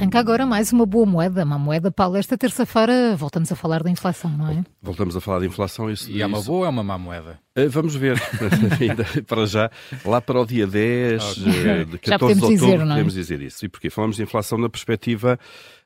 [0.00, 2.16] arranca agora mais uma boa moeda, uma moeda, Paulo.
[2.16, 4.64] Esta terça-feira voltamos a falar da inflação, não é?
[4.80, 5.90] Voltamos a falar de inflação.
[5.90, 6.46] Isso, e é uma isso...
[6.46, 7.38] boa ou é uma má moeda?
[7.58, 8.16] Uh, vamos ver,
[8.80, 9.70] ainda para já,
[10.04, 11.82] lá para o dia 10, okay.
[11.82, 12.86] uh, de 14 de outubro, dizer, é?
[12.86, 13.64] podemos dizer isso.
[13.66, 13.90] E porquê?
[13.90, 15.38] Falamos de inflação na perspectiva,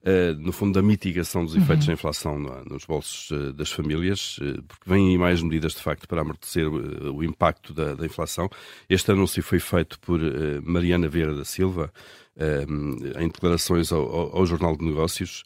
[0.02, 1.86] uh, no fundo, da mitigação dos efeitos uhum.
[1.86, 4.38] da inflação no, nos bolsos das famílias,
[4.68, 8.48] porque vêm aí mais medidas, de facto, para amortecer o impacto da, da, inflação.
[8.88, 10.20] Este anúncio foi feito por
[10.62, 11.90] Mariana Vieira da Silva,
[12.36, 15.44] em declarações ao, ao Jornal de Negócios,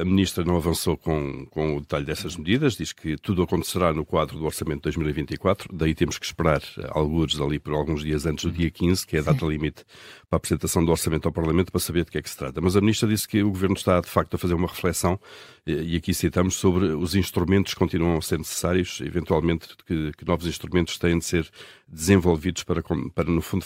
[0.00, 4.04] a Ministra não avançou com, com o detalhe dessas medidas, diz que tudo acontecerá no
[4.04, 8.44] quadro do Orçamento de 2024, daí temos que esperar alguns ali por alguns dias antes
[8.44, 9.86] do dia 15, que é a data limite
[10.28, 12.60] para a apresentação do Orçamento ao Parlamento, para saber de que é que se trata.
[12.60, 15.18] Mas a Ministra disse que o Governo está, de facto, a fazer uma reflexão,
[15.66, 20.46] e aqui citamos, sobre os instrumentos que continuam a ser necessários, eventualmente que, que novos
[20.46, 21.48] instrumentos têm de ser
[21.88, 23.64] desenvolvidos para, para, no fundo,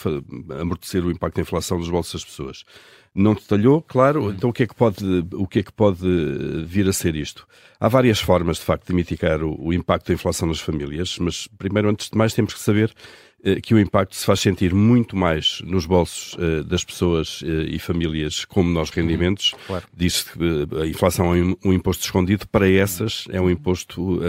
[0.61, 2.65] amortecer o impacto da inflação nos bolsos das pessoas.
[3.15, 6.01] Não detalhou, claro, então o que é que pode, o que é que pode
[6.65, 7.47] vir a ser isto?
[7.79, 11.47] Há várias formas, de facto, de mitigar o, o impacto da inflação nas famílias, mas
[11.59, 13.32] primeiro, antes de mais, temos que saber eh,
[13.63, 17.79] que o impacto se faz sentir muito mais nos bolsos uh, das pessoas uh, e
[17.79, 19.03] famílias com menores uhum.
[19.03, 19.55] rendimentos.
[19.67, 19.85] Claro.
[19.93, 24.21] Diz que uh, a inflação é um, um, imposto escondido, para essas é um imposto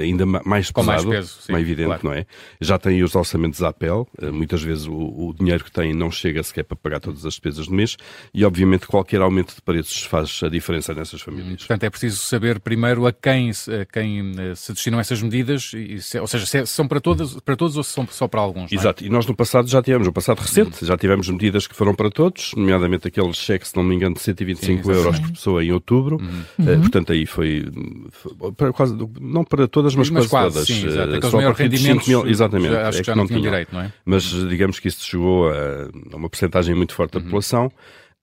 [0.00, 2.00] ainda mais pesado, mais, peso, sim, mais evidente, claro.
[2.04, 2.26] não é?
[2.60, 6.42] Já tem os orçamentos à APEL, muitas vezes o, o, dinheiro que têm não chega
[6.42, 7.96] sequer para pagar todas as despesas do mês
[8.32, 11.58] e, obviamente, qualquer aumento de preços faz a diferença nessas famílias.
[11.58, 16.26] Portanto, é preciso saber primeiro a quem, a quem se destinam essas medidas, se, ou
[16.26, 18.72] seja, se é, são para, todas, para todos ou se são só para alguns alguns.
[18.72, 18.74] É?
[18.74, 19.06] Exato, é?
[19.06, 22.10] e nós no passado já tivemos, no passado recente, já tivemos medidas que foram para
[22.10, 25.72] todos, nomeadamente aquele cheque, se não me engano, de 125 Sim, euros por pessoa em
[25.72, 26.16] outubro.
[26.16, 26.74] Uhum.
[26.74, 27.64] Uh, portanto, aí foi,
[28.10, 30.68] foi para quase, não para todas, mas, mas quase, quase, todas.
[30.68, 31.14] Sim, exato.
[31.14, 33.80] Aqueles maiores rendimentos, mil, exatamente, já, acho é que já não, não tinham direito, não
[33.80, 33.92] é?
[34.04, 37.24] Mas digamos que isso chegou a, a uma porcentagem muito forte da uhum.
[37.24, 37.72] população.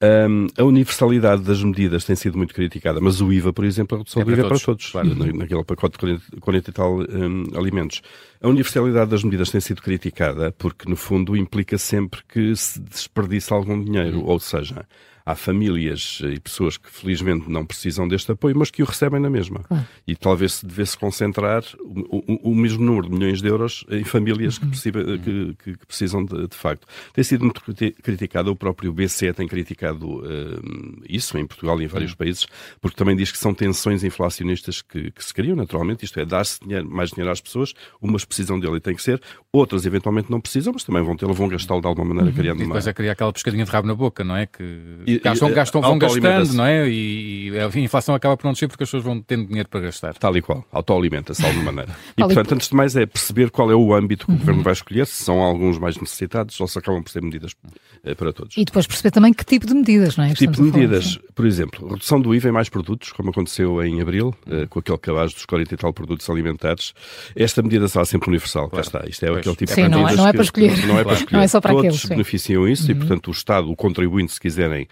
[0.02, 4.00] Um, a universalidade das medidas tem sido muito criticada, mas o IVA, por exemplo, a
[4.00, 5.16] redução é do IVA todos, é para todos, claro.
[5.16, 8.02] na, naquele pacote de 40, 40 e tal um, alimentos.
[8.42, 13.54] A universalidade das medidas tem sido criticada porque, no fundo, implica sempre que se desperdiça
[13.54, 14.28] algum dinheiro, uhum.
[14.28, 14.86] ou seja,
[15.30, 19.30] há famílias e pessoas que felizmente não precisam deste apoio, mas que o recebem na
[19.30, 19.60] mesma.
[19.60, 19.86] Claro.
[20.08, 24.04] E talvez se devesse concentrar o, o, o, mesmo número de milhões de euros em
[24.04, 24.72] famílias que, uhum.
[25.20, 26.88] que, que, que precisam de, de, facto.
[27.14, 27.62] Tem sido muito
[28.02, 32.18] criticado, o próprio BCE tem criticado uh, isso em Portugal e em vários uhum.
[32.18, 32.48] países,
[32.82, 36.60] porque também diz que são tensões inflacionistas que, que se criam naturalmente, isto é, dar-se
[36.86, 39.22] mais dinheiro às pessoas, umas precisam dele e tem que ser,
[39.54, 42.36] outras eventualmente não precisam, mas também vão tê-lo, vão gastá-lo de alguma maneira, uhum.
[42.36, 42.90] criando E depois uma...
[42.90, 44.48] é criar aquela pescadinha de rabo na boca, não é?
[44.48, 46.88] Que gastam, gastam vão gastando, não é?
[46.88, 49.82] E, e, a inflação acaba por não descer porque as pessoas vão tendo dinheiro para
[49.82, 50.14] gastar.
[50.16, 51.96] Tal e qual, autoalimenta-se de alguma maneira.
[52.20, 54.74] E, portanto, antes de mais é perceber qual é o âmbito que o Governo vai
[54.74, 57.56] escolher, se são alguns mais necessitados ou se acabam por ser medidas
[58.04, 58.58] eh, para todos.
[58.58, 60.30] E depois perceber também que tipo de medidas, não é?
[60.30, 61.18] Que tipo de medidas?
[61.34, 64.98] Por exemplo, redução do IVA em mais produtos, como aconteceu em abril, eh, com aquele
[64.98, 66.94] cabaz dos 40 e tal produtos alimentares.
[67.36, 68.90] Esta medida será sempre universal, claro.
[68.90, 69.10] cá está.
[69.10, 69.40] Isto é pois.
[69.40, 70.88] aquele tipo sim, de medidas não é, não é para escolher.
[70.88, 71.38] Não é para escolher.
[71.38, 72.92] Não é só para Todos aqueles, beneficiam isso uhum.
[72.92, 74.88] e, portanto, o Estado, o contribuinte, se quiserem,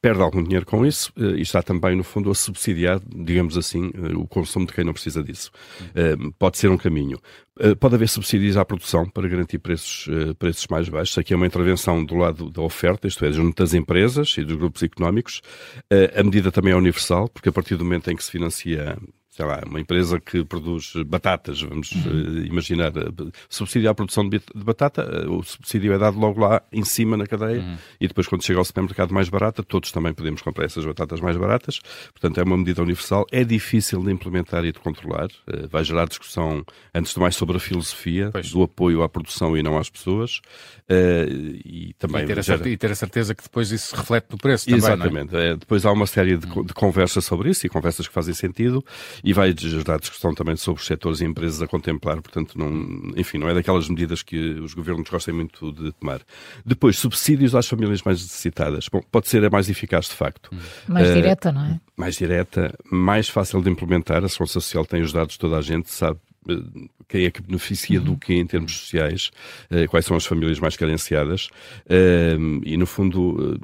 [0.00, 3.90] perde algum dinheiro com isso eh, e está também, no fundo, a subsidiar, digamos assim,
[3.94, 5.50] eh, o consumo de quem não precisa disso.
[5.94, 7.18] Eh, pode ser um caminho.
[7.78, 10.08] Pode haver subsídios à produção para garantir preços,
[10.38, 11.18] preços mais baixos.
[11.18, 14.56] Aqui é uma intervenção do lado da oferta, isto é, junto das empresas e dos
[14.56, 15.42] grupos económicos.
[16.16, 18.96] A medida também é universal, porque a partir do momento em que se financia
[19.30, 22.44] sei lá, uma empresa que produz batatas, vamos uhum.
[22.44, 22.92] imaginar,
[23.48, 27.60] subsidiar a produção de batata, o subsídio é dado logo lá em cima na cadeia
[27.60, 27.76] uhum.
[28.00, 31.36] e depois quando chega ao supermercado mais barata, todos também podemos comprar essas batatas mais
[31.36, 31.80] baratas.
[32.12, 33.24] Portanto, é uma medida universal.
[33.30, 35.28] É difícil de implementar e de controlar.
[35.46, 36.64] Eh, vai gerar discussão,
[36.94, 38.50] antes de mais, sobre a filosofia pois.
[38.50, 40.40] do apoio à produção e não às pessoas.
[40.88, 41.26] Eh,
[41.64, 42.68] e também e ter, gera...
[42.68, 45.36] e ter, a certeza que depois isso se reflete no preço também, Exatamente.
[45.36, 45.50] É?
[45.50, 48.84] É, depois há uma série de, de conversas sobre isso e conversas que fazem sentido
[49.22, 53.38] e vai gerar discussão também sobre os setores e empresas a contemplar, portanto, não, enfim,
[53.38, 56.20] não é daquelas medidas que os governos gostem muito de tomar.
[56.64, 58.88] Depois, subsídios às famílias mais necessitadas.
[58.90, 60.50] Bom, pode ser a mais eficaz, de facto.
[60.88, 61.80] Mais uh, direta, não é?
[61.96, 64.24] Mais direta, mais fácil de implementar.
[64.24, 66.18] A Segurança Social tem os dados, toda a gente sabe
[66.48, 69.30] eh, quem é que beneficia do que em termos sociais,
[69.70, 71.48] eh, quais são as famílias mais carenciadas,
[72.64, 73.58] e no fundo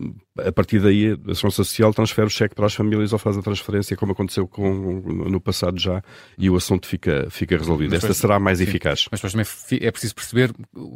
[0.44, 3.42] a partir daí a ação social transfere o cheque para as famílias ou faz a
[3.42, 6.02] transferência, como aconteceu com, no passado já,
[6.38, 7.90] e o assunto fica, fica resolvido.
[7.90, 9.08] Mas, Esta mas, será mais sim, eficaz.
[9.10, 10.52] Mas depois também é preciso perceber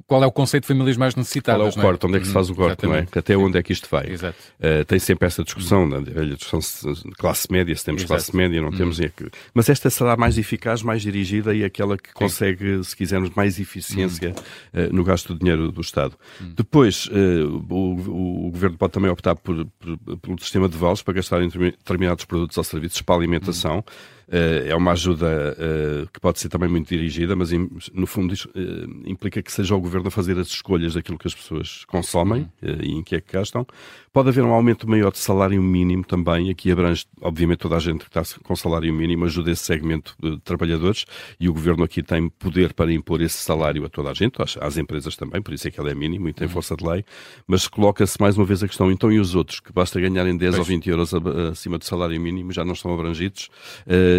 [0.06, 1.74] qual é o conceito de famílias mais necessitadas.
[1.74, 2.08] Qual é o corte, é?
[2.08, 3.06] onde é que se faz o corte, não é?
[3.14, 4.10] Até onde é que isto vai?
[4.10, 4.38] Exato.
[4.58, 5.96] Uh, tem sempre essa discussão, uhum.
[5.96, 6.60] a velha discussão
[6.94, 8.14] de classe média, se temos Exato.
[8.14, 8.76] classe média, não uhum.
[8.76, 9.00] temos.
[9.00, 9.10] É
[9.54, 14.34] mas esta será mais eficaz, mais dirigida e aquela que consegue, se quisermos, mais eficiência
[14.74, 14.84] uhum.
[14.84, 16.14] uh, no gasto do dinheiro do Estado.
[16.40, 16.52] Uhum.
[16.56, 21.02] Depois, uh, o, o, Governo pode também optar optar por, por, pelo sistema de vales
[21.02, 23.76] para gastar em determinados produtos ou serviços para alimentação.
[23.76, 27.50] Uhum é uma ajuda eh, que pode ser também muito dirigida, mas
[27.92, 31.34] no fundo eh, implica que seja o governo a fazer as escolhas daquilo que as
[31.34, 33.66] pessoas consomem e em que é que gastam.
[34.12, 38.08] Pode haver um aumento maior de salário mínimo também, aqui abrange, obviamente, toda a gente
[38.08, 41.04] que está com salário mínimo, ajuda esse segmento de trabalhadores
[41.38, 44.56] e o governo aqui tem poder para impor esse salário a toda a gente, às,
[44.60, 46.52] às empresas também, por isso é que ele é mínimo e tem uhum.
[46.52, 47.04] força de lei,
[47.46, 50.56] mas coloca-se mais uma vez a questão, então e os outros, que basta ganharem 10
[50.56, 50.58] pois.
[50.58, 51.14] ou 20 euros
[51.52, 53.48] acima do salário mínimo, já não estão abrangidos,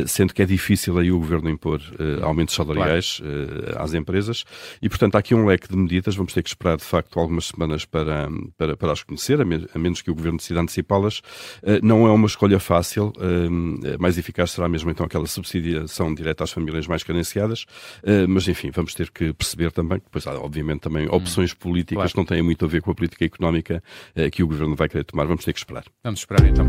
[0.08, 3.78] sendo que é difícil aí o governo impor uh, aumentos salariais claro.
[3.78, 4.44] uh, às empresas
[4.82, 6.16] e, portanto, há aqui um leque de medidas.
[6.16, 9.68] Vamos ter que esperar, de facto, algumas semanas para, para, para as conhecer, a, me,
[9.74, 11.20] a menos que o governo decida antecipá-las.
[11.62, 13.14] Uh, não é uma escolha fácil.
[14.00, 17.66] mais eficaz será mesmo, então, aquela subsidiação direta às famílias mais carenciadas.
[18.28, 21.16] mas, enfim, vamos ter que perceber também que, depois há, obviamente, também hum.
[21.16, 22.12] opções políticas claro.
[22.12, 23.84] que não têm muito a ver com a política económica
[24.32, 25.26] que o governo vai querer tomar.
[25.26, 25.84] Vamos ter que esperar.
[26.04, 26.68] Vamos esperar, então.